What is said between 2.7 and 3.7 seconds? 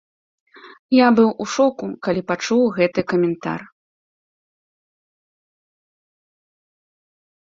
гэты каментар!